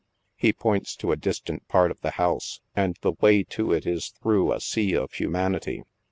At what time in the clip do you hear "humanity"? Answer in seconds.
5.13-5.83